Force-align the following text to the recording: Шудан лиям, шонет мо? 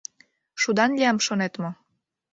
Шудан 0.61 0.91
лиям, 0.97 1.17
шонет 1.25 1.53
мо? 1.61 1.71